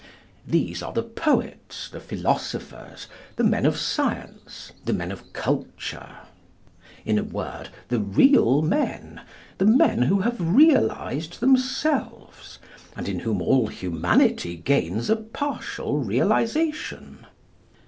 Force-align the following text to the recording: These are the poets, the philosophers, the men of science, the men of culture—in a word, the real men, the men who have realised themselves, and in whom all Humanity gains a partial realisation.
These 0.47 0.81
are 0.81 0.93
the 0.93 1.03
poets, 1.03 1.87
the 1.87 1.99
philosophers, 1.99 3.05
the 3.35 3.43
men 3.43 3.67
of 3.67 3.77
science, 3.77 4.71
the 4.83 4.93
men 4.93 5.11
of 5.11 5.31
culture—in 5.31 7.19
a 7.19 7.23
word, 7.23 7.69
the 7.89 7.99
real 7.99 8.63
men, 8.63 9.21
the 9.59 9.65
men 9.67 10.01
who 10.01 10.21
have 10.21 10.37
realised 10.41 11.39
themselves, 11.39 12.57
and 12.97 13.07
in 13.07 13.19
whom 13.19 13.43
all 13.43 13.67
Humanity 13.67 14.55
gains 14.55 15.07
a 15.07 15.17
partial 15.17 15.99
realisation. 15.99 17.27